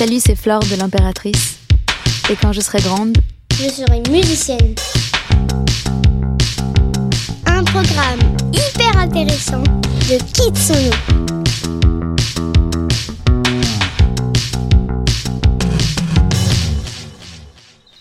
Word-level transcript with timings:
Salut, 0.00 0.18
c'est 0.18 0.34
Flore 0.34 0.60
de 0.60 0.76
l'Impératrice. 0.76 1.58
Et 2.30 2.34
quand 2.34 2.54
je 2.54 2.62
serai 2.62 2.80
grande, 2.80 3.18
je 3.50 3.68
serai 3.68 4.00
musicienne. 4.10 4.74
Un 7.44 7.62
programme 7.64 8.20
hyper 8.50 8.96
intéressant 8.96 9.62
de 9.62 10.16
Kitsuno. 10.32 10.96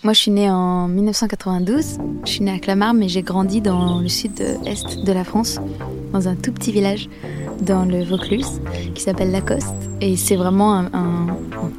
Moi, 0.01 0.13
je 0.13 0.19
suis 0.19 0.31
née 0.31 0.49
en 0.49 0.87
1992. 0.87 1.97
Je 2.23 2.29
suis 2.29 2.41
née 2.41 2.51
à 2.51 2.59
Clamart, 2.59 2.93
mais 2.93 3.09
j'ai 3.09 3.21
grandi 3.21 3.59
dans 3.59 3.99
le 3.99 4.07
sud-est 4.07 5.03
de 5.03 5.11
la 5.11 5.25
France, 5.25 5.59
dans 6.13 6.29
un 6.29 6.35
tout 6.35 6.53
petit 6.53 6.71
village 6.71 7.09
dans 7.61 7.83
le 7.83 8.05
Vaucluse 8.05 8.61
qui 8.95 9.01
s'appelle 9.01 9.31
Lacoste. 9.31 9.75
Et 9.99 10.15
c'est 10.15 10.37
vraiment 10.37 10.73
un, 10.75 11.27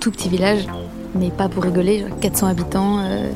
tout 0.00 0.10
petit 0.10 0.28
village, 0.28 0.66
mais 1.14 1.30
pas 1.30 1.48
pour 1.48 1.62
rigoler, 1.62 2.04
400 2.20 2.48
habitants, 2.48 2.98
euh, 2.98 3.30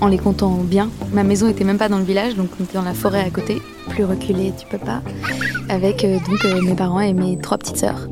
en 0.00 0.06
les 0.06 0.18
comptant 0.18 0.54
bien. 0.54 0.88
Ma 1.12 1.22
maison 1.22 1.46
était 1.46 1.64
même 1.64 1.78
pas 1.78 1.90
dans 1.90 1.98
le 1.98 2.04
village, 2.04 2.34
donc 2.34 2.48
on 2.58 2.64
était 2.64 2.78
dans 2.78 2.82
la 2.82 2.94
forêt 2.94 3.20
à 3.20 3.28
côté. 3.30 3.60
Plus 3.90 4.04
reculé, 4.04 4.54
tu 4.58 4.66
peux 4.66 4.78
pas. 4.78 5.02
Avec 5.68 6.02
euh, 6.02 6.18
donc 6.26 6.42
euh, 6.46 6.62
mes 6.62 6.74
parents 6.74 7.00
et 7.00 7.12
mes 7.12 7.36
trois 7.36 7.58
petites 7.58 7.76
sœurs. 7.76 8.08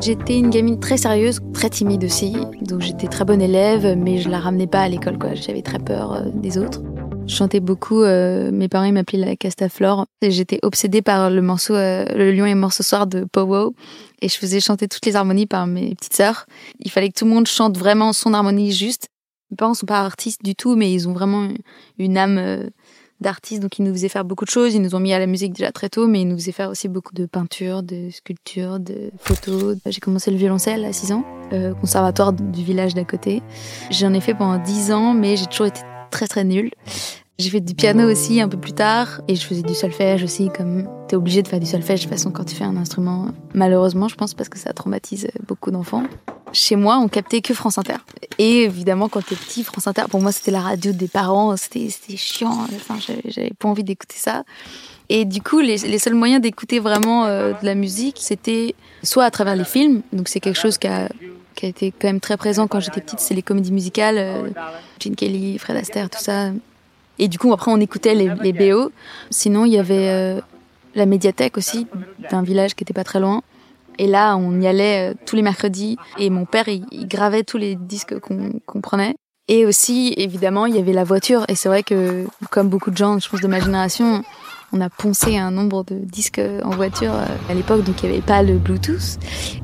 J'étais 0.00 0.38
une 0.38 0.50
gamine 0.50 0.78
très 0.78 0.96
sérieuse, 0.96 1.40
très 1.52 1.70
timide 1.70 2.04
aussi. 2.04 2.36
Donc 2.62 2.82
j'étais 2.82 3.08
très 3.08 3.24
bonne 3.24 3.42
élève, 3.42 3.96
mais 3.96 4.18
je 4.18 4.28
la 4.28 4.38
ramenais 4.38 4.68
pas 4.68 4.82
à 4.82 4.88
l'école, 4.88 5.18
quoi. 5.18 5.34
J'avais 5.34 5.62
très 5.62 5.80
peur 5.80 6.12
euh, 6.12 6.30
des 6.34 6.56
autres. 6.56 6.82
Je 7.26 7.34
chantais 7.34 7.58
beaucoup. 7.58 8.02
Euh, 8.02 8.52
mes 8.52 8.68
parents 8.68 8.90
m'appelaient 8.92 9.26
la 9.26 9.34
Castaflore. 9.34 10.06
J'étais 10.22 10.60
obsédée 10.62 11.02
par 11.02 11.30
le 11.30 11.42
morceau 11.42 11.74
euh, 11.74 12.04
Le 12.14 12.30
Lion 12.30 12.46
et 12.46 12.54
mort 12.54 12.72
ce 12.72 12.84
soir 12.84 13.08
de 13.08 13.24
Powo. 13.24 13.74
Et 14.22 14.28
je 14.28 14.38
faisais 14.38 14.60
chanter 14.60 14.86
toutes 14.86 15.04
les 15.04 15.16
harmonies 15.16 15.46
par 15.46 15.66
mes 15.66 15.96
petites 15.96 16.14
sœurs. 16.14 16.46
Il 16.78 16.92
fallait 16.92 17.08
que 17.08 17.18
tout 17.18 17.24
le 17.24 17.32
monde 17.32 17.48
chante 17.48 17.76
vraiment 17.76 18.12
son 18.12 18.34
harmonie 18.34 18.70
juste. 18.70 19.08
Mes 19.50 19.56
parents 19.56 19.74
sont 19.74 19.86
pas 19.86 20.00
artistes 20.00 20.44
du 20.44 20.54
tout, 20.54 20.76
mais 20.76 20.92
ils 20.92 21.08
ont 21.08 21.12
vraiment 21.12 21.48
une 21.98 22.16
âme 22.16 22.70
d'artistes, 23.20 23.60
donc 23.60 23.78
ils 23.78 23.82
nous 23.82 23.92
faisaient 23.92 24.08
faire 24.08 24.24
beaucoup 24.24 24.44
de 24.44 24.50
choses. 24.50 24.74
Ils 24.74 24.82
nous 24.82 24.94
ont 24.94 25.00
mis 25.00 25.12
à 25.12 25.18
la 25.18 25.26
musique 25.26 25.52
déjà 25.52 25.72
très 25.72 25.88
tôt, 25.88 26.06
mais 26.06 26.22
ils 26.22 26.28
nous 26.28 26.36
faisaient 26.36 26.52
faire 26.52 26.70
aussi 26.70 26.88
beaucoup 26.88 27.14
de 27.14 27.26
peinture, 27.26 27.82
de 27.82 28.10
sculpture, 28.10 28.80
de 28.80 29.10
photos. 29.18 29.76
J'ai 29.86 30.00
commencé 30.00 30.30
le 30.30 30.36
violoncelle 30.36 30.84
à 30.84 30.92
6 30.92 31.12
ans, 31.12 31.24
euh, 31.52 31.74
conservatoire 31.74 32.32
du 32.32 32.62
village 32.62 32.94
d'à 32.94 33.04
côté. 33.04 33.42
J'en 33.90 34.12
ai 34.14 34.20
fait 34.20 34.34
pendant 34.34 34.62
10 34.62 34.92
ans, 34.92 35.14
mais 35.14 35.36
j'ai 35.36 35.46
toujours 35.46 35.66
été 35.66 35.80
très 36.10 36.26
très 36.26 36.44
nulle. 36.44 36.70
J'ai 37.38 37.50
fait 37.50 37.60
du 37.60 37.74
piano 37.74 38.10
aussi 38.10 38.40
un 38.40 38.48
peu 38.48 38.58
plus 38.58 38.72
tard 38.72 39.20
et 39.28 39.36
je 39.36 39.46
faisais 39.46 39.62
du 39.62 39.72
solfège 39.72 40.24
aussi 40.24 40.48
comme 40.48 40.88
t'es 41.06 41.14
obligé 41.14 41.40
de 41.40 41.46
faire 41.46 41.60
du 41.60 41.66
solfège 41.66 42.00
de 42.00 42.04
toute 42.06 42.12
façon 42.12 42.32
quand 42.32 42.42
tu 42.42 42.56
fais 42.56 42.64
un 42.64 42.76
instrument 42.76 43.28
malheureusement 43.54 44.08
je 44.08 44.16
pense 44.16 44.34
parce 44.34 44.48
que 44.48 44.58
ça 44.58 44.72
traumatise 44.72 45.28
beaucoup 45.46 45.70
d'enfants. 45.70 46.02
Chez 46.58 46.74
moi 46.74 46.98
on 46.98 47.06
captait 47.06 47.40
que 47.40 47.54
France 47.54 47.78
Inter 47.78 47.98
et 48.38 48.64
évidemment 48.64 49.08
quand 49.08 49.24
t'es 49.24 49.36
petit 49.36 49.62
France 49.62 49.86
Inter 49.86 50.04
pour 50.10 50.20
moi 50.20 50.32
c'était 50.32 50.50
la 50.50 50.60
radio 50.60 50.90
des 50.90 51.06
parents 51.06 51.56
c'était 51.56 51.88
chiant 52.16 52.66
enfin 52.74 52.96
j'avais 53.26 53.52
pas 53.56 53.68
envie 53.68 53.84
d'écouter 53.84 54.16
ça 54.16 54.42
et 55.08 55.24
du 55.24 55.40
coup 55.40 55.60
les, 55.60 55.98
seuls 55.98 56.14
moyens 56.14 56.42
d'écouter 56.42 56.80
vraiment 56.80 57.26
euh, 57.26 57.52
de 57.52 57.64
la 57.64 57.76
musique 57.76 58.16
c'était 58.20 58.74
soit 59.04 59.24
à 59.24 59.30
travers 59.30 59.54
les 59.54 59.64
films 59.64 60.02
donc 60.12 60.28
c'est 60.28 60.40
quelque 60.40 60.58
chose 60.58 60.78
qui 60.78 60.88
a 60.88 61.08
été 61.62 61.92
quand 61.92 62.08
même 62.08 62.20
très 62.20 62.36
présent 62.36 62.66
quand 62.66 62.80
j'étais 62.80 63.02
petite 63.02 63.20
c'est 63.20 63.34
les 63.34 63.42
comédies 63.42 63.72
musicales 63.72 64.18
euh, 64.18 64.50
Gene 64.98 65.14
Kelly 65.14 65.58
Fred 65.58 65.76
Astaire 65.76 66.10
tout 66.10 66.18
ça 66.20 66.50
et 67.18 67.28
du 67.28 67.38
coup, 67.38 67.52
après, 67.52 67.70
on 67.70 67.80
écoutait 67.80 68.14
les, 68.14 68.30
les 68.42 68.52
BO. 68.52 68.92
Sinon, 69.30 69.64
il 69.64 69.72
y 69.72 69.78
avait 69.78 70.08
euh, 70.08 70.40
la 70.94 71.06
médiathèque 71.06 71.56
aussi, 71.56 71.86
d'un 72.30 72.42
village 72.42 72.74
qui 72.74 72.84
était 72.84 72.94
pas 72.94 73.04
très 73.04 73.20
loin. 73.20 73.42
Et 73.98 74.06
là, 74.06 74.36
on 74.36 74.60
y 74.60 74.66
allait 74.66 75.10
euh, 75.10 75.14
tous 75.26 75.36
les 75.36 75.42
mercredis. 75.42 75.96
Et 76.18 76.30
mon 76.30 76.44
père, 76.44 76.68
il, 76.68 77.08
gravait 77.08 77.42
tous 77.42 77.58
les 77.58 77.74
disques 77.74 78.18
qu'on 78.18 78.80
prenait. 78.80 79.14
Et 79.48 79.64
aussi, 79.64 80.14
évidemment, 80.16 80.66
il 80.66 80.76
y 80.76 80.78
avait 80.78 80.92
la 80.92 81.04
voiture. 81.04 81.44
Et 81.48 81.54
c'est 81.54 81.68
vrai 81.68 81.82
que, 81.82 82.26
comme 82.50 82.68
beaucoup 82.68 82.90
de 82.90 82.96
gens, 82.96 83.18
je 83.18 83.28
pense, 83.28 83.40
de 83.40 83.48
ma 83.48 83.60
génération, 83.60 84.22
on 84.72 84.80
a 84.80 84.90
poncé 84.90 85.38
un 85.38 85.50
nombre 85.50 85.84
de 85.84 85.96
disques 85.96 86.40
en 86.64 86.70
voiture 86.70 87.14
euh, 87.14 87.26
à 87.50 87.54
l'époque, 87.54 87.82
donc 87.84 88.02
il 88.02 88.10
n'y 88.10 88.16
avait 88.16 88.26
pas 88.26 88.42
le 88.42 88.58
Bluetooth. 88.58 89.18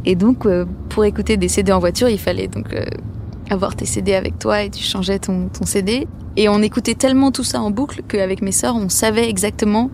Et 0.05 0.15
donc, 0.15 0.47
pour 0.89 1.05
écouter 1.05 1.37
des 1.37 1.49
CD 1.49 1.73
en 1.73 1.79
voiture, 1.79 2.09
il 2.09 2.19
fallait 2.19 2.49
donc 2.49 2.75
avoir 3.51 3.77
tes 3.77 3.85
CD 3.85 4.15
avec 4.15 4.39
toi 4.39 4.63
et 4.63 4.71
tu 4.71 4.83
changeais 4.83 5.19
ton, 5.19 5.49
ton 5.49 5.67
CD. 5.67 6.09
Et 6.37 6.49
on 6.49 6.63
écoutait 6.63 6.95
tellement 6.95 7.31
tout 7.31 7.45
ça 7.45 7.61
en 7.61 7.71
boucle 7.71 8.03
qu'avec 8.09 8.43
mes 8.43 8.53
sœurs, 8.53 8.77
on 8.77 8.89
savait 8.89 9.29
exactement 9.29 9.91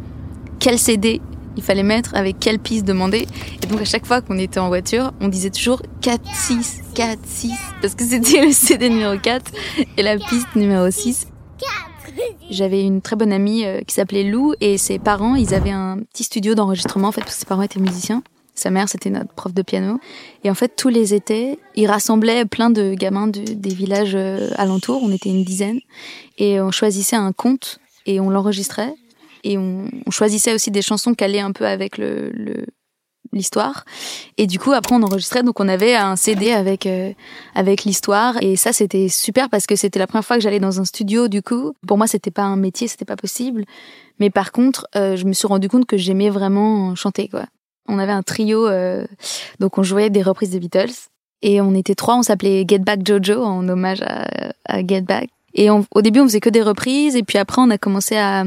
quel 0.61 0.79
CD 0.79 1.21
il 1.56 1.62
fallait 1.62 1.83
mettre, 1.83 2.15
avec 2.15 2.38
quelle 2.38 2.59
piste 2.59 2.84
demander. 2.84 3.27
Et 3.62 3.66
donc 3.66 3.81
à 3.81 3.84
chaque 3.84 4.06
fois 4.06 4.21
qu'on 4.21 4.38
était 4.38 4.61
en 4.61 4.69
voiture, 4.69 5.12
on 5.21 5.28
disait 5.28 5.50
toujours 5.50 5.83
4, 6.00 6.21
6, 6.34 6.81
4, 6.94 7.19
6, 7.25 7.53
parce 7.81 7.94
que 7.94 8.05
c'était 8.05 8.44
le 8.44 8.53
CD 8.53 8.88
numéro 8.88 9.19
4 9.19 9.50
et 9.97 10.03
la 10.03 10.16
piste 10.16 10.55
numéro 10.56 10.91
6. 10.91 11.27
J'avais 12.50 12.83
une 12.83 13.00
très 13.00 13.16
bonne 13.16 13.33
amie 13.33 13.65
euh, 13.65 13.81
qui 13.87 13.94
s'appelait 13.94 14.25
Lou 14.25 14.55
et 14.61 14.77
ses 14.77 14.99
parents, 14.99 15.37
ils 15.37 15.55
avaient 15.55 15.71
un 15.71 15.99
petit 16.12 16.25
studio 16.25 16.55
d'enregistrement 16.55 17.09
en 17.09 17.12
fait, 17.12 17.28
ses 17.28 17.47
parents 17.47 17.62
étaient 17.62 17.81
musiciens. 17.81 18.22
Sa 18.61 18.69
mère, 18.71 18.91
c'était 18.91 19.09
notre 19.09 19.32
prof 19.32 19.55
de 19.55 19.62
piano. 19.62 20.00
Et 20.44 20.50
en 20.50 20.55
fait, 20.55 20.75
tous 20.77 20.91
les 20.91 21.15
étés, 21.15 21.59
il 21.77 21.87
rassemblait 21.87 22.44
plein 22.44 22.69
de 22.69 22.93
gamins 22.93 23.27
des 23.28 23.75
villages 23.75 24.15
euh, 24.15 24.50
alentours. 24.56 25.00
On 25.03 25.11
était 25.12 25.31
une 25.31 25.44
dizaine. 25.44 25.81
Et 26.37 26.61
on 26.61 26.71
choisissait 26.71 27.17
un 27.17 27.32
conte 27.32 27.81
et 28.05 28.21
on 28.21 28.28
l'enregistrait. 28.28 28.94
Et 29.45 29.59
on, 29.59 29.89
choisissait 30.11 30.55
aussi 30.55 30.71
des 30.71 30.83
chansons 30.83 31.15
qui 31.15 31.25
allaient 31.25 31.41
un 31.41 31.53
peu 31.53 31.67
avec 31.67 31.97
le, 31.97 32.33
l'histoire. 33.33 33.84
Et 34.39 34.47
du 34.47 34.59
coup 34.59 34.73
après 34.73 34.95
on 34.95 35.03
enregistrait. 35.03 35.43
Donc 35.43 35.61
on 35.61 35.69
avait 35.69 35.95
un 35.95 36.17
CD 36.17 36.53
avec 36.53 36.87
euh, 36.87 37.12
avec 37.55 37.84
l'histoire. 37.84 38.43
Et 38.43 38.56
ça 38.56 38.73
c'était 38.73 39.09
super 39.09 39.49
parce 39.49 39.67
que 39.67 39.77
c'était 39.77 39.99
la 39.99 40.06
première 40.06 40.25
fois 40.25 40.37
que 40.37 40.43
j'allais 40.43 40.61
dans 40.61 40.81
un 40.81 40.84
studio 40.84 41.29
du 41.29 41.43
coup. 41.43 41.73
Pour 41.87 41.99
moi 41.99 42.06
c'était 42.06 42.31
pas 42.31 42.43
un 42.43 42.56
métier 42.56 42.89
c'était 42.89 43.05
pas 43.05 43.17
possible. 43.17 43.65
Mais 44.19 44.31
par 44.31 44.53
contre 44.53 44.87
euh, 44.97 45.17
je 45.17 45.25
me 45.25 45.33
suis 45.33 45.47
rendu 45.47 45.69
compte 45.69 45.87
que 45.87 45.97
j'aimais 45.97 46.31
vraiment 46.31 46.95
chanter 46.95 47.29
quoi. 47.29 47.47
On 47.89 47.99
avait 47.99 48.12
un 48.12 48.23
trio, 48.23 48.69
euh, 48.69 49.05
donc 49.59 49.77
on 49.79 49.83
jouait 49.83 50.11
des 50.11 50.23
reprises 50.23 50.50
des 50.50 50.61
Beatles. 50.61 51.09
Et 51.43 51.61
on 51.61 51.75
était 51.75 51.95
trois, 51.95 52.17
on 52.17 52.23
s'appelait 52.23 52.65
Get 52.69 52.81
Back 52.81 53.06
Jojo 53.06 53.43
en 53.43 53.69
hommage 53.69 54.03
à, 54.03 54.87
Get 54.87 55.03
Back. 55.03 55.31
Et 55.55 55.71
au 55.71 56.03
début, 56.03 56.21
on 56.21 56.25
faisait 56.25 56.41
que 56.41 56.50
des 56.50 56.62
reprises, 56.62 57.17
et 57.17 57.23
puis 57.23 57.39
après, 57.39 57.61
on 57.61 57.71
a 57.71 57.79
commencé 57.79 58.17
à, 58.17 58.45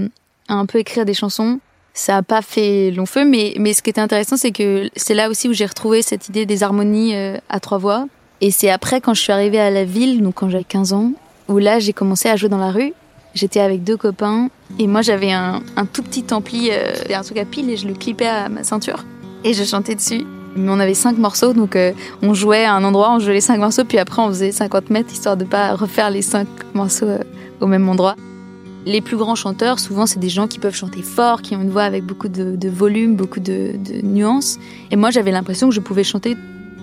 un 0.49 0.65
peu 0.65 0.79
écrire 0.79 1.05
des 1.05 1.13
chansons. 1.13 1.59
Ça 1.93 2.17
a 2.17 2.21
pas 2.23 2.41
fait 2.41 2.91
long 2.91 3.05
feu, 3.05 3.23
mais, 3.23 3.53
mais 3.59 3.73
ce 3.73 3.81
qui 3.83 3.91
était 3.91 4.01
intéressant, 4.01 4.35
c'est 4.35 4.51
que 4.51 4.89
c'est 4.95 5.13
là 5.13 5.29
aussi 5.29 5.47
où 5.47 5.53
j'ai 5.53 5.65
retrouvé 5.65 6.01
cette 6.01 6.27
idée 6.29 6.45
des 6.45 6.63
harmonies 6.63 7.15
euh, 7.15 7.37
à 7.49 7.59
trois 7.59 7.77
voix. 7.77 8.07
Et 8.41 8.51
c'est 8.51 8.69
après, 8.69 8.99
quand 8.99 9.13
je 9.13 9.21
suis 9.21 9.31
arrivée 9.31 9.59
à 9.59 9.69
la 9.69 9.85
ville, 9.85 10.21
donc 10.21 10.35
quand 10.35 10.49
j'avais 10.49 10.63
15 10.63 10.93
ans, 10.93 11.11
où 11.47 11.59
là, 11.59 11.79
j'ai 11.79 11.93
commencé 11.93 12.29
à 12.29 12.35
jouer 12.35 12.49
dans 12.49 12.57
la 12.57 12.71
rue. 12.71 12.93
J'étais 13.35 13.59
avec 13.59 13.83
deux 13.83 13.97
copains, 13.97 14.49
et 14.79 14.87
moi, 14.87 15.01
j'avais 15.01 15.31
un, 15.31 15.61
tout 15.91 16.03
petit 16.03 16.25
ampli, 16.31 16.69
euh, 16.71 16.93
un 17.13 17.21
truc 17.21 17.37
à 17.37 17.45
pile, 17.45 17.69
et 17.69 17.77
je 17.77 17.87
le 17.87 17.93
clippais 17.93 18.27
à 18.27 18.49
ma 18.49 18.63
ceinture 18.63 19.03
et 19.43 19.53
je 19.53 19.63
chantais 19.63 19.95
dessus. 19.95 20.25
Mais 20.55 20.69
on 20.71 20.79
avait 20.79 20.93
cinq 20.93 21.17
morceaux, 21.17 21.53
donc 21.53 21.75
euh, 21.75 21.93
on 22.21 22.33
jouait 22.33 22.65
à 22.65 22.73
un 22.73 22.83
endroit, 22.83 23.11
on 23.11 23.19
jouait 23.19 23.33
les 23.33 23.41
cinq 23.41 23.57
morceaux, 23.57 23.85
puis 23.85 23.97
après 23.97 24.21
on 24.21 24.27
faisait 24.27 24.51
50 24.51 24.89
mètres 24.91 25.11
histoire 25.11 25.35
de 25.35 25.45
pas 25.45 25.73
refaire 25.75 26.11
les 26.11 26.21
cinq 26.21 26.47
morceaux 26.73 27.07
au 27.59 27.65
même 27.65 27.87
endroit. 27.89 28.15
Les 28.85 28.99
plus 28.99 29.15
grands 29.15 29.35
chanteurs, 29.35 29.79
souvent, 29.79 30.05
c'est 30.05 30.19
des 30.19 30.29
gens 30.29 30.47
qui 30.47 30.59
peuvent 30.59 30.75
chanter 30.75 31.01
fort, 31.01 31.41
qui 31.41 31.55
ont 31.55 31.61
une 31.61 31.69
voix 31.69 31.83
avec 31.83 32.03
beaucoup 32.03 32.27
de, 32.27 32.69
volume, 32.69 33.15
beaucoup 33.15 33.39
de, 33.39 33.73
nuances. 34.03 34.59
Et 34.91 34.95
moi, 34.95 35.09
j'avais 35.09 35.31
l'impression 35.31 35.69
que 35.69 35.75
je 35.75 35.79
pouvais 35.79 36.03
chanter 36.03 36.35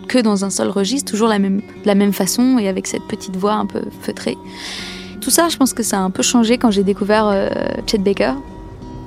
que 0.08 0.18
dans 0.18 0.44
un 0.44 0.50
seul 0.50 0.70
registre, 0.70 1.10
toujours 1.10 1.28
la 1.28 1.38
même, 1.38 1.58
de 1.58 1.86
la 1.86 1.94
même 1.94 2.12
façon 2.12 2.58
et 2.58 2.68
avec 2.68 2.86
cette 2.86 3.04
petite 3.04 3.36
voix 3.36 3.52
un 3.52 3.66
peu 3.66 3.82
feutrée. 4.00 4.36
Tout 5.20 5.30
ça, 5.30 5.48
je 5.48 5.56
pense 5.56 5.74
que 5.74 5.82
ça 5.82 5.98
a 5.98 6.00
un 6.00 6.10
peu 6.10 6.22
changé 6.22 6.56
quand 6.56 6.70
j'ai 6.70 6.82
découvert 6.82 7.28
euh, 7.28 7.48
Chet 7.86 7.98
Baker. 7.98 8.32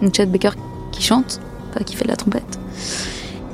Donc 0.01 0.15
Chet 0.15 0.27
Baker 0.27 0.51
qui 0.91 1.01
chante, 1.01 1.41
pas 1.73 1.83
qui 1.83 1.95
fait 1.95 2.03
de 2.03 2.09
la 2.09 2.15
trompette. 2.15 2.59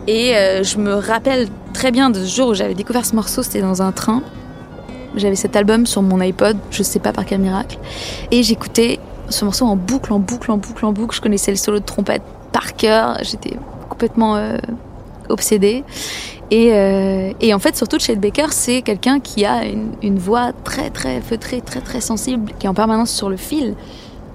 Et 0.08 0.36
euh, 0.36 0.64
je 0.64 0.78
me 0.78 0.94
rappelle 0.94 1.48
très 1.74 1.92
bien 1.92 2.10
de 2.10 2.24
ce 2.24 2.36
jour 2.36 2.50
où 2.50 2.54
j'avais 2.54 2.76
découvert 2.76 3.06
ce 3.06 3.16
morceau, 3.16 3.42
c'était 3.42 3.62
dans 3.62 3.82
un 3.82 3.92
train. 3.94 4.22
J'avais 5.16 5.36
cet 5.36 5.56
album 5.56 5.86
sur 5.86 6.02
mon 6.02 6.20
iPod, 6.20 6.58
je 6.72 6.84
sais 6.84 7.00
pas 7.00 7.14
par 7.14 7.26
quel 7.26 7.40
miracle. 7.40 7.80
Et 8.32 8.44
j'écoutais 8.44 9.00
ce 9.30 9.46
morceau 9.46 9.66
en 9.66 9.76
boucle, 9.76 10.14
en 10.14 10.20
boucle, 10.20 10.52
en 10.52 10.58
boucle, 10.58 10.86
en 10.86 10.92
boucle. 10.92 11.16
Je 11.16 11.22
connaissais 11.22 11.52
le 11.52 11.58
solo 11.58 11.80
de 11.80 11.86
trompette 11.86 12.24
par 12.52 12.76
cœur. 12.76 13.18
J'étais 13.22 13.56
complètement 13.90 14.36
euh, 14.36 14.58
obsédée. 15.30 15.84
Et, 16.52 16.74
euh, 16.74 17.32
et, 17.40 17.54
en 17.54 17.60
fait, 17.60 17.76
surtout, 17.76 18.00
Chet 18.00 18.16
Baker, 18.16 18.48
c'est 18.52 18.82
quelqu'un 18.82 19.20
qui 19.20 19.46
a 19.46 19.62
une, 19.66 20.18
voix 20.18 20.52
très, 20.64 20.90
très 20.90 21.22
feutrée, 21.22 21.62
très, 21.62 21.82
très 21.82 22.02
sensible, 22.02 22.52
qui 22.58 22.66
est 22.66 22.70
en 22.70 22.74
permanence 22.74 23.12
sur 23.12 23.30
le 23.30 23.38
fil. 23.38 23.76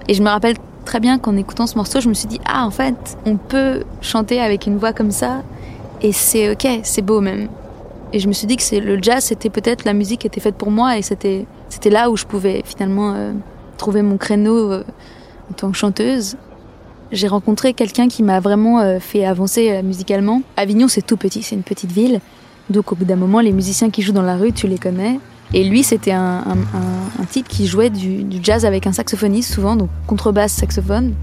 Et 0.07 0.13
je 0.13 0.23
me 0.23 0.29
rappelle 0.29 0.55
très 0.85 0.99
bien 0.99 1.17
qu'en 1.19 1.35
écoutant 1.35 1.67
ce 1.67 1.75
morceau, 1.75 1.99
je 1.99 2.07
me 2.07 2.13
suis 2.13 2.27
dit, 2.27 2.39
ah, 2.45 2.65
en 2.65 2.71
fait, 2.71 3.17
on 3.25 3.35
peut 3.35 3.83
chanter 4.01 4.39
avec 4.39 4.65
une 4.65 4.77
voix 4.77 4.93
comme 4.93 5.11
ça 5.11 5.41
et 6.01 6.11
c'est 6.11 6.51
ok, 6.51 6.67
c'est 6.83 7.01
beau 7.01 7.19
même. 7.19 7.49
Et 8.13 8.19
je 8.19 8.27
me 8.27 8.33
suis 8.33 8.47
dit 8.47 8.55
que 8.55 8.75
le 8.75 9.01
jazz, 9.01 9.23
c'était 9.23 9.49
peut-être 9.49 9.83
la 9.83 9.93
musique 9.93 10.21
qui 10.21 10.27
était 10.27 10.39
faite 10.39 10.55
pour 10.55 10.71
moi 10.71 10.97
et 10.97 11.01
c'était 11.01 11.45
c'était 11.69 11.89
là 11.89 12.09
où 12.09 12.15
je 12.15 12.25
pouvais 12.25 12.61
finalement 12.63 13.13
euh, 13.13 13.33
trouver 13.77 14.01
mon 14.01 14.17
créneau 14.17 14.71
euh, 14.71 14.83
en 15.49 15.53
tant 15.53 15.71
que 15.71 15.77
chanteuse. 15.77 16.37
J'ai 17.11 17.27
rencontré 17.27 17.73
quelqu'un 17.73 18.07
qui 18.07 18.23
m'a 18.23 18.39
vraiment 18.39 18.79
euh, 18.79 18.99
fait 18.99 19.25
avancer 19.25 19.81
musicalement. 19.83 20.41
Avignon, 20.57 20.87
c'est 20.87 21.05
tout 21.05 21.17
petit, 21.17 21.43
c'est 21.43 21.55
une 21.55 21.63
petite 21.63 21.91
ville. 21.91 22.19
Donc 22.69 22.91
au 22.91 22.95
bout 22.95 23.05
d'un 23.05 23.15
moment, 23.15 23.41
les 23.41 23.51
musiciens 23.51 23.89
qui 23.89 24.01
jouent 24.01 24.13
dans 24.13 24.21
la 24.21 24.37
rue, 24.37 24.51
tu 24.51 24.67
les 24.67 24.77
connais. 24.77 25.19
Et 25.53 25.63
lui, 25.63 25.83
c'était 25.83 26.11
un, 26.11 26.43
type 27.29 27.47
qui 27.47 27.67
jouait 27.67 27.89
du, 27.89 28.25
jazz 28.41 28.65
avec 28.65 28.87
un 28.87 28.91
saxophoniste 28.91 29.53
souvent, 29.53 29.75
donc 29.75 29.89
contrebasse, 30.07 30.53
saxophone. 30.53 31.13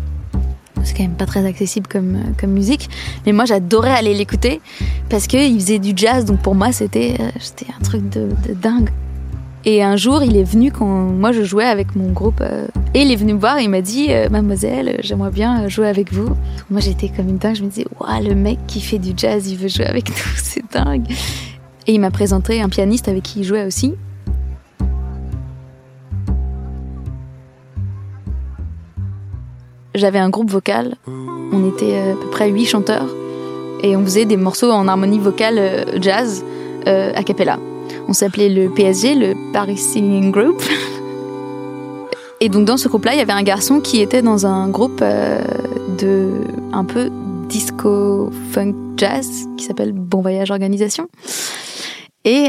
C'est 0.85 0.97
quand 0.97 1.03
même 1.03 1.15
pas 1.15 1.27
très 1.27 1.45
accessible 1.47 1.87
comme, 1.87 2.19
comme 2.41 2.51
musique. 2.51 2.89
Mais 3.25 3.33
moi, 3.33 3.45
j'adorais 3.45 3.93
aller 3.93 4.15
l'écouter 4.15 4.61
parce 5.09 5.27
qu'il 5.27 5.55
faisait 5.61 5.79
du 5.79 5.93
jazz, 5.95 6.25
donc 6.25 6.41
pour 6.41 6.55
moi, 6.55 6.73
c'était 6.73 7.17
euh, 7.21 7.31
un 7.79 7.83
truc 7.85 8.09
de, 8.09 8.29
dingue. 8.55 8.91
Et 9.65 9.83
un 9.83 9.97
jour, 9.97 10.23
il 10.25 10.37
est 10.37 10.43
venu 10.43 10.73
quand 10.73 10.87
moi 10.87 11.31
je 11.31 11.43
jouais 11.43 11.65
avec 11.65 11.95
mon 11.95 12.11
groupe. 12.11 12.41
Euh, 12.41 12.67
et 12.95 13.03
il 13.03 13.13
est 13.13 13.17
venu 13.17 13.35
me 13.35 13.39
voir 13.39 13.59
et 13.59 13.65
il 13.65 13.71
m'a 13.71 13.81
dit 13.81 14.09
euh, 14.11 14.29
Mademoiselle, 14.29 14.99
j'aimerais 15.03 15.31
bien 15.31 15.69
jouer 15.69 15.87
avec 15.87 16.13
vous. 16.13 16.29
Moi, 16.69 16.81
j'étais 16.81 17.09
comme 17.09 17.29
une 17.29 17.39
dingue. 17.39 17.55
Je 17.55 17.63
me 17.63 17.69
disais 17.69 17.87
Waouh, 18.01 18.29
le 18.29 18.35
mec 18.35 18.59
qui 18.67 18.81
fait 18.81 18.99
du 18.99 19.13
jazz, 19.17 19.51
il 19.51 19.57
veut 19.57 19.69
jouer 19.69 19.87
avec 19.87 20.09
nous, 20.11 20.33
c'est 20.37 20.65
dingue. 20.73 21.07
Et 21.87 21.95
il 21.95 22.01
m'a 22.01 22.11
présenté 22.11 22.61
un 22.61 22.69
pianiste 22.69 23.09
avec 23.09 23.23
qui 23.23 23.41
il 23.41 23.45
jouait 23.45 23.65
aussi. 23.65 23.95
J'avais 29.95 30.19
un 30.19 30.31
groupe 30.31 30.51
vocal. 30.51 30.97
On 31.07 31.69
était 31.69 31.95
euh, 31.95 32.15
à 32.15 32.17
peu 32.17 32.31
près 32.31 32.51
huit 32.51 32.67
chanteurs 32.67 33.09
et 33.83 33.97
on 33.97 34.03
faisait 34.05 34.25
des 34.25 34.37
morceaux 34.37 34.71
en 34.71 34.89
harmonie 34.89 35.19
vocale 35.19 35.85
jazz 36.01 36.45
euh, 36.89 37.13
a 37.15 37.23
cappella. 37.23 37.59
On 38.09 38.13
s'appelait 38.13 38.49
le 38.49 38.71
PSG, 38.71 39.15
le 39.15 39.53
Paris 39.53 39.79
Singing 39.79 40.31
Group. 40.31 40.63
Et 42.41 42.49
donc 42.49 42.65
dans 42.65 42.77
ce 42.77 42.89
groupe-là, 42.89 43.15
il 43.15 43.19
y 43.19 43.23
avait 43.23 43.33
un 43.33 43.43
garçon 43.43 43.81
qui 43.81 44.01
était 44.01 44.23
dans 44.23 44.47
un 44.47 44.69
groupe 44.69 45.01
de 45.01 46.31
un 46.73 46.85
peu 46.85 47.11
disco 47.49 48.31
funk 48.51 48.75
jazz 48.97 49.47
qui 49.57 49.65
s'appelle 49.65 49.93
Bon 49.93 50.23
Voyage 50.23 50.51
Organisation 50.51 51.09
et 52.25 52.49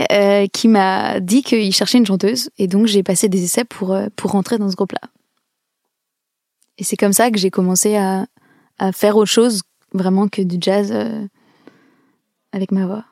qui 0.51 0.67
m'a 0.67 1.19
dit 1.19 1.43
qu'il 1.43 1.73
cherchait 1.73 1.99
une 1.99 2.07
chanteuse 2.07 2.49
et 2.57 2.67
donc 2.67 2.87
j'ai 2.87 3.03
passé 3.03 3.29
des 3.29 3.43
essais 3.43 3.65
pour 3.65 3.95
pour 4.15 4.31
rentrer 4.31 4.57
dans 4.57 4.69
ce 4.71 4.75
groupe-là. 4.75 5.09
Et 6.77 6.83
c'est 6.83 6.97
comme 6.97 7.13
ça 7.13 7.29
que 7.29 7.37
j'ai 7.37 7.51
commencé 7.51 7.95
à, 7.95 8.25
à, 8.79 8.91
faire 8.91 9.15
autre 9.15 9.31
chose 9.31 9.61
vraiment 9.93 10.27
que 10.27 10.41
du 10.41 10.57
jazz 10.59 10.91
euh, 10.91 11.27
avec 12.51 12.71
ma 12.71 12.85
voix. 12.85 13.05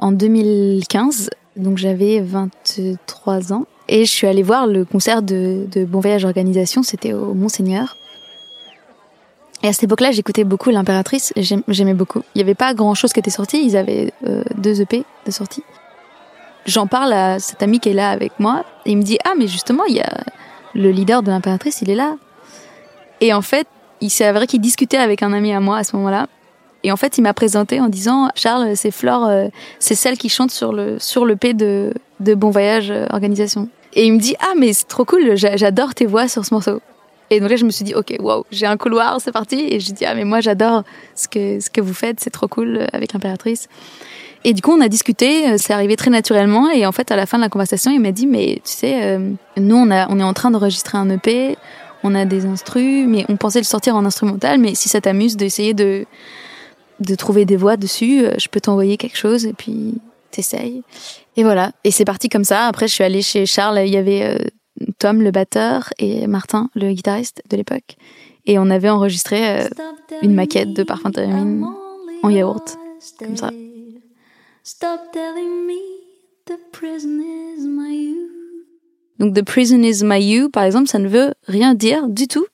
En 0.00 0.12
2015, 0.12 1.28
donc 1.56 1.76
j'avais 1.76 2.20
23 2.20 3.52
ans, 3.52 3.66
et 3.86 4.06
je 4.06 4.10
suis 4.10 4.26
allée 4.26 4.42
voir 4.42 4.66
le 4.66 4.86
concert 4.86 5.20
de, 5.20 5.66
Bon 5.86 6.00
Voyage 6.00 6.24
Organisation, 6.24 6.82
c'était 6.82 7.12
au 7.12 7.34
Monseigneur. 7.34 7.98
Et 9.62 9.68
à 9.68 9.74
cette 9.74 9.84
époque-là, 9.84 10.10
j'écoutais 10.10 10.44
beaucoup 10.44 10.70
l'impératrice, 10.70 11.34
j'aimais 11.36 11.92
beaucoup. 11.92 12.22
Il 12.34 12.38
n'y 12.38 12.42
avait 12.42 12.54
pas 12.54 12.72
grand-chose 12.72 13.12
qui 13.12 13.20
était 13.20 13.30
sorti, 13.30 13.62
ils 13.62 13.76
avaient 13.76 14.10
euh, 14.26 14.42
deux 14.56 14.80
EP 14.80 15.04
de 15.26 15.30
sortie. 15.30 15.62
J'en 16.64 16.86
parle 16.86 17.12
à 17.12 17.38
cet 17.38 17.62
ami 17.62 17.78
qui 17.78 17.90
est 17.90 17.94
là 17.94 18.08
avec 18.10 18.32
moi, 18.38 18.64
et 18.86 18.92
il 18.92 18.96
me 18.96 19.02
dit 19.02 19.18
Ah, 19.26 19.34
mais 19.36 19.48
justement, 19.48 19.84
il 19.84 19.96
y 19.96 20.00
a, 20.00 20.24
le 20.74 20.90
leader 20.90 21.22
de 21.22 21.30
l'impératrice, 21.30 21.82
il 21.82 21.90
est 21.90 21.94
là. 21.94 22.16
Et 23.20 23.34
en 23.34 23.42
fait, 23.42 23.66
il 24.00 24.08
s'est 24.08 24.24
avéré 24.24 24.46
qu'il 24.46 24.62
discutait 24.62 24.96
avec 24.96 25.22
un 25.22 25.34
ami 25.34 25.52
à 25.52 25.60
moi 25.60 25.76
à 25.76 25.84
ce 25.84 25.94
moment-là. 25.96 26.26
Et 26.82 26.92
en 26.92 26.96
fait, 26.96 27.18
il 27.18 27.22
m'a 27.22 27.34
présenté 27.34 27.80
en 27.80 27.88
disant 27.88 28.30
Charles, 28.34 28.76
c'est 28.76 28.90
Flore, 28.90 29.26
euh, 29.26 29.48
c'est 29.78 29.94
celle 29.94 30.16
qui 30.16 30.28
chante 30.28 30.50
sur 30.50 30.72
le 30.72 30.98
sur 30.98 31.24
le 31.24 31.36
P 31.36 31.52
de 31.52 31.92
de 32.20 32.34
Bon 32.34 32.50
Voyage 32.50 32.90
euh, 32.90 33.06
Organisation. 33.10 33.68
Et 33.94 34.06
il 34.06 34.14
me 34.14 34.18
dit 34.18 34.36
ah 34.40 34.54
mais 34.56 34.72
c'est 34.72 34.88
trop 34.88 35.04
cool, 35.04 35.36
j'adore 35.36 35.94
tes 35.94 36.06
voix 36.06 36.28
sur 36.28 36.44
ce 36.44 36.54
morceau. 36.54 36.80
Et 37.32 37.38
donc 37.38 37.50
là, 37.50 37.56
je 37.56 37.64
me 37.64 37.70
suis 37.70 37.84
dit 37.84 37.94
ok, 37.94 38.16
wow, 38.18 38.44
j'ai 38.50 38.66
un 38.66 38.76
couloir, 38.76 39.20
c'est 39.20 39.32
parti. 39.32 39.60
Et 39.68 39.80
je 39.80 39.92
dis 39.92 40.04
ah 40.04 40.14
mais 40.14 40.24
moi 40.24 40.40
j'adore 40.40 40.84
ce 41.14 41.28
que 41.28 41.60
ce 41.60 41.68
que 41.70 41.80
vous 41.80 41.94
faites, 41.94 42.20
c'est 42.20 42.30
trop 42.30 42.48
cool 42.48 42.78
euh, 42.78 42.86
avec 42.92 43.12
l'impératrice. 43.12 43.68
Et 44.42 44.54
du 44.54 44.62
coup, 44.62 44.72
on 44.72 44.80
a 44.80 44.88
discuté, 44.88 45.58
c'est 45.58 45.74
arrivé 45.74 45.96
très 45.96 46.08
naturellement. 46.08 46.70
Et 46.70 46.86
en 46.86 46.92
fait, 46.92 47.12
à 47.12 47.16
la 47.16 47.26
fin 47.26 47.36
de 47.36 47.42
la 47.42 47.50
conversation, 47.50 47.90
il 47.90 48.00
m'a 48.00 48.10
dit, 48.10 48.26
mais 48.26 48.62
tu 48.64 48.72
sais, 48.72 49.18
nous, 49.58 49.76
on, 49.76 49.90
a, 49.90 50.08
on 50.08 50.18
est 50.18 50.22
en 50.22 50.32
train 50.32 50.50
d'enregistrer 50.50 50.96
un 50.96 51.10
EP, 51.10 51.58
on 52.04 52.14
a 52.14 52.24
des 52.24 52.46
instrus, 52.46 53.06
mais 53.06 53.26
on 53.28 53.36
pensait 53.36 53.58
le 53.58 53.66
sortir 53.66 53.96
en 53.96 54.06
instrumental. 54.06 54.58
Mais 54.58 54.74
si 54.74 54.88
ça 54.88 55.02
t'amuse 55.02 55.36
d'essayer 55.36 55.74
de, 55.74 56.06
de 57.00 57.14
trouver 57.14 57.44
des 57.44 57.56
voix 57.56 57.76
dessus, 57.76 58.24
euh, 58.24 58.34
je 58.38 58.48
peux 58.48 58.60
t'envoyer 58.60 58.96
quelque 58.96 59.16
chose 59.16 59.46
et 59.46 59.52
puis 59.52 59.94
t'essayes. 60.30 60.82
Et 61.36 61.42
voilà. 61.42 61.72
Et 61.84 61.90
c'est 61.90 62.04
parti 62.04 62.28
comme 62.28 62.44
ça. 62.44 62.66
Après, 62.66 62.88
je 62.88 62.94
suis 62.94 63.04
allée 63.04 63.22
chez 63.22 63.46
Charles. 63.46 63.80
Il 63.86 63.92
y 63.92 63.96
avait 63.96 64.38
Tom, 64.98 65.22
le 65.22 65.30
batteur, 65.30 65.90
et 65.98 66.26
Martin, 66.26 66.70
le 66.74 66.92
guitariste 66.92 67.42
de 67.48 67.56
l'époque. 67.56 67.96
Et 68.46 68.58
on 68.58 68.70
avait 68.70 68.90
enregistré 68.90 69.68
une 70.22 70.34
maquette 70.34 70.72
de 70.72 70.82
Parfum 70.82 71.10
Térémine 71.10 71.66
en 72.22 72.30
yaourt, 72.30 72.78
comme 73.18 73.36
ça. 73.36 73.50
Stop 74.62 75.12
telling 75.12 75.66
me 75.66 75.80
the 76.46 76.58
prison 76.70 77.20
is 77.20 77.66
my 77.66 77.92
you. 77.92 78.30
Donc 79.20 79.34
The 79.34 79.42
Prison 79.42 79.82
is 79.82 80.02
my 80.02 80.18
you, 80.18 80.48
par 80.48 80.64
exemple, 80.64 80.88
ça 80.88 80.98
ne 80.98 81.06
veut 81.06 81.34
rien 81.46 81.74
dire 81.74 82.08
du 82.08 82.26
tout. 82.26 82.46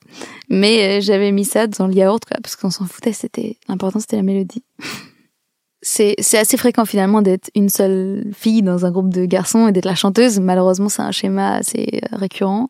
Mais 0.49 0.99
euh, 0.99 1.01
j'avais 1.01 1.31
mis 1.31 1.45
ça 1.45 1.67
dans 1.67 1.87
le 1.87 1.93
yaourt, 1.93 2.23
quoi, 2.25 2.37
parce 2.41 2.55
qu'on 2.55 2.69
s'en 2.69 2.85
foutait, 2.85 3.13
c'était, 3.13 3.57
l'important 3.67 3.99
c'était 3.99 4.15
la 4.15 4.23
mélodie. 4.23 4.63
c'est, 5.81 6.15
c'est 6.19 6.37
assez 6.37 6.57
fréquent 6.57 6.85
finalement 6.85 7.21
d'être 7.21 7.49
une 7.55 7.69
seule 7.69 8.31
fille 8.33 8.61
dans 8.61 8.85
un 8.85 8.91
groupe 8.91 9.13
de 9.13 9.25
garçons 9.25 9.67
et 9.67 9.71
d'être 9.71 9.85
la 9.85 9.95
chanteuse. 9.95 10.39
Malheureusement, 10.39 10.89
c'est 10.89 11.01
un 11.01 11.11
schéma 11.11 11.55
assez 11.55 12.01
euh, 12.03 12.17
récurrent. 12.17 12.69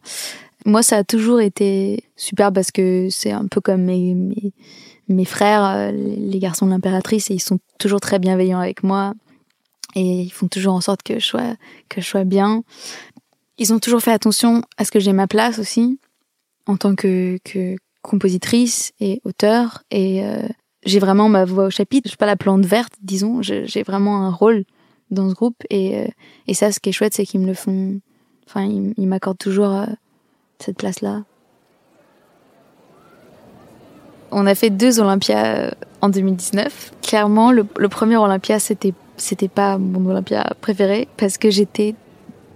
Moi, 0.66 0.84
ça 0.84 0.98
a 0.98 1.04
toujours 1.04 1.40
été 1.40 2.04
super 2.16 2.52
parce 2.52 2.72
que 2.72 3.10
c'est 3.10 3.32
un 3.32 3.46
peu 3.46 3.62
comme 3.62 3.84
mes, 3.84 4.16
mes, 4.16 4.54
mes 5.08 5.26
frères, 5.26 5.64
euh, 5.64 5.92
les 5.92 6.40
garçons 6.40 6.66
de 6.66 6.72
l'impératrice, 6.72 7.30
et 7.30 7.36
ils 7.36 7.40
sont 7.40 7.60
toujours 7.78 8.02
très 8.02 8.20
bienveillants 8.20 8.60
avec 8.60 8.84
moi 8.84 9.14
et 9.96 10.22
ils 10.22 10.30
font 10.30 10.48
toujours 10.48 10.74
en 10.74 10.82
sorte 10.82 11.02
que 11.04 11.20
je 11.20 11.26
sois 11.26 11.56
que 11.90 12.02
je 12.02 12.08
sois 12.08 12.24
bien. 12.24 12.64
Ils 13.58 13.74
ont 13.74 13.80
toujours 13.80 14.02
fait 14.02 14.12
attention 14.12 14.62
à 14.78 14.86
ce 14.86 14.92
que 14.92 15.00
j'ai 15.00 15.14
ma 15.14 15.28
place 15.28 15.60
aussi 15.60 16.00
en 16.68 16.78
tant 16.78 16.96
que, 16.96 17.38
compositrice 18.04 18.94
et 19.02 19.20
auteur 19.26 19.84
et 19.92 20.24
euh, 20.24 20.48
j'ai 20.86 21.00
vraiment 21.00 21.28
ma 21.28 21.44
voix 21.44 21.66
au 21.66 21.70
chapitre. 21.70 22.04
Je 22.06 22.12
suis 22.12 22.18
pas 22.18 22.26
la 22.26 22.38
plante 22.38 22.66
verte, 22.66 22.94
disons. 23.02 23.42
J'ai 23.42 23.84
vraiment 23.84 24.22
un 24.26 24.32
rôle 24.32 24.64
dans 25.12 25.30
ce 25.30 25.36
groupe 25.36 25.62
et 25.70 25.98
euh, 25.98 26.08
et 26.48 26.54
ça, 26.54 26.72
ce 26.72 26.80
qui 26.80 26.90
est 26.90 26.94
chouette, 26.94 27.14
c'est 27.14 27.26
qu'ils 27.26 27.42
me 27.42 27.48
le 27.48 27.54
font. 27.54 28.00
Enfin, 28.48 28.64
ils, 28.64 29.08
m'accordent 29.08 29.38
toujours 29.38 29.74
euh, 29.74 29.86
cette 30.60 30.78
place-là. 30.78 31.24
On 34.32 34.46
a 34.46 34.56
fait 34.56 34.70
deux 34.70 35.02
Olympias 35.02 35.74
en 36.00 36.08
2019. 36.08 36.94
Clairement, 37.02 37.52
le, 37.52 37.66
le 37.78 37.90
premier 37.90 38.16
Olympia, 38.16 38.60
c'était 38.60 38.94
c'était 39.18 39.50
pas 39.50 39.78
mon 39.78 40.10
Olympia 40.10 40.46
préféré 40.62 41.10
parce 41.18 41.38
que 41.38 41.50
j'étais 41.50 41.96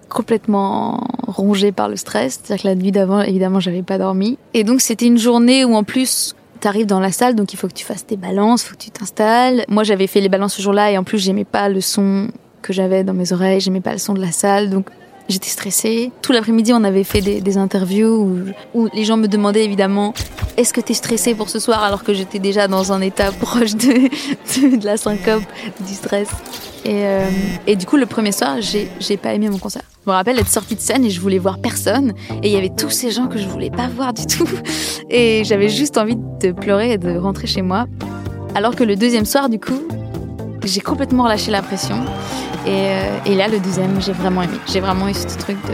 complètement 0.07 1.07
rongée 1.31 1.71
par 1.71 1.89
le 1.89 1.95
stress. 1.95 2.39
C'est-à-dire 2.43 2.63
que 2.63 2.67
la 2.67 2.75
nuit 2.75 2.91
d'avant, 2.91 3.21
évidemment, 3.21 3.59
j'avais 3.59 3.83
pas 3.83 3.97
dormi. 3.97 4.37
Et 4.53 4.63
donc, 4.63 4.81
c'était 4.81 5.07
une 5.07 5.17
journée 5.17 5.65
où, 5.65 5.73
en 5.75 5.83
plus, 5.83 6.35
t'arrives 6.61 6.85
dans 6.85 6.99
la 6.99 7.11
salle, 7.11 7.35
donc 7.35 7.53
il 7.53 7.57
faut 7.57 7.67
que 7.67 7.73
tu 7.73 7.85
fasses 7.85 8.05
tes 8.05 8.17
balances, 8.17 8.63
faut 8.63 8.75
que 8.75 8.81
tu 8.81 8.91
t'installes. 8.91 9.65
Moi, 9.67 9.83
j'avais 9.83 10.07
fait 10.07 10.21
les 10.21 10.29
balances 10.29 10.53
ce 10.53 10.61
jour-là 10.61 10.91
et 10.91 10.97
en 10.97 11.03
plus, 11.03 11.17
j'aimais 11.17 11.43
pas 11.43 11.67
le 11.67 11.81
son 11.81 12.29
que 12.61 12.71
j'avais 12.71 13.03
dans 13.03 13.13
mes 13.13 13.33
oreilles, 13.33 13.59
j'aimais 13.59 13.81
pas 13.81 13.91
le 13.91 13.97
son 13.97 14.13
de 14.13 14.21
la 14.21 14.31
salle, 14.31 14.69
donc 14.69 14.89
j'étais 15.27 15.49
stressée. 15.49 16.11
Tout 16.21 16.31
l'après-midi, 16.31 16.71
on 16.73 16.83
avait 16.83 17.03
fait 17.03 17.21
des, 17.21 17.57
interviews 17.57 18.53
où, 18.73 18.89
les 18.93 19.03
gens 19.03 19.17
me 19.17 19.27
demandaient 19.27 19.65
évidemment 19.65 20.13
est-ce 20.57 20.73
que 20.73 20.81
tu 20.81 20.91
es 20.91 20.95
stressée 20.95 21.33
pour 21.33 21.49
ce 21.49 21.59
soir 21.59 21.83
alors 21.83 22.03
que 22.03 22.13
j'étais 22.13 22.39
déjà 22.39 22.67
dans 22.67 22.91
un 22.91 23.01
état 23.01 23.31
proche 23.41 23.73
de, 23.73 24.77
de, 24.77 24.85
la 24.85 24.97
syncope, 24.97 25.43
du 25.79 25.93
stress. 25.93 26.29
Et, 26.85 27.05
euh, 27.05 27.29
et, 27.67 27.75
du 27.75 27.85
coup, 27.85 27.97
le 27.97 28.05
premier 28.05 28.31
soir, 28.31 28.57
j'ai 28.61 29.17
pas 29.17 29.33
aimé 29.33 29.49
mon 29.49 29.59
concert. 29.59 29.83
Je 30.03 30.09
me 30.09 30.15
rappelle 30.15 30.39
être 30.39 30.49
sortie 30.49 30.75
de 30.75 30.79
scène 30.79 31.05
et 31.05 31.11
je 31.11 31.21
voulais 31.21 31.37
voir 31.37 31.59
personne. 31.59 32.13
Et 32.41 32.47
il 32.47 32.51
y 32.51 32.57
avait 32.57 32.71
tous 32.75 32.89
ces 32.89 33.11
gens 33.11 33.27
que 33.27 33.37
je 33.37 33.47
voulais 33.47 33.69
pas 33.69 33.87
voir 33.87 34.13
du 34.13 34.25
tout. 34.25 34.49
Et 35.11 35.43
j'avais 35.43 35.69
juste 35.69 35.97
envie 35.97 36.15
de 36.15 36.51
pleurer 36.53 36.93
et 36.93 36.97
de 36.97 37.17
rentrer 37.17 37.45
chez 37.45 37.61
moi. 37.61 37.85
Alors 38.55 38.75
que 38.75 38.83
le 38.83 38.95
deuxième 38.95 39.25
soir, 39.25 39.49
du 39.49 39.59
coup, 39.59 39.81
j'ai 40.63 40.79
complètement 40.79 41.25
relâché 41.25 41.51
la 41.51 41.61
pression. 41.61 41.97
Et, 42.65 42.69
euh, 42.69 43.17
et 43.25 43.35
là, 43.35 43.49
le 43.49 43.59
deuxième, 43.59 44.01
j'ai 44.01 44.13
vraiment 44.13 44.41
aimé. 44.41 44.57
J'ai 44.71 44.79
vraiment 44.79 45.07
eu 45.09 45.13
ce 45.13 45.37
truc 45.37 45.57
de 45.67 45.73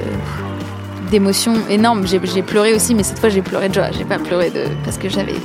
d'émotion 1.12 1.54
énorme. 1.70 2.06
J'ai 2.06 2.42
pleuré 2.42 2.74
aussi, 2.74 2.96
mais 2.96 3.04
cette 3.04 3.20
fois, 3.20 3.30
j'ai 3.30 3.42
pleuré 3.42 3.70
de 3.70 3.76
joie. 3.76 3.92
J'ai 3.92 4.06
pas 4.06 4.20
pleuré 4.20 4.50
de 4.50 4.66
parce 4.84 4.98
que 4.98 5.08
j'avais 5.08 5.36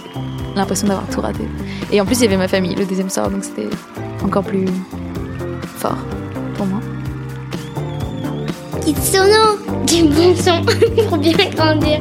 l'impression 0.57 0.89
d'avoir 0.89 1.07
tout 1.09 1.21
raté. 1.21 1.45
Et 1.93 2.01
en 2.01 2.07
plus, 2.07 2.19
il 2.19 2.23
y 2.23 2.27
avait 2.27 2.37
ma 2.37 2.49
famille 2.49 2.75
le 2.75 2.85
deuxième 2.85 3.11
soir, 3.11 3.31
donc 3.31 3.45
c'était 3.45 3.69
encore 4.25 4.43
plus 4.43 4.67
fort 5.77 5.99
pour 6.57 6.67
moi. 6.67 6.81
Kitsono, 8.85 9.59
du 9.87 10.03
bon 10.09 10.35
son 10.35 10.65
pour 11.09 11.19
bien 11.19 11.33
grandir. 11.55 12.01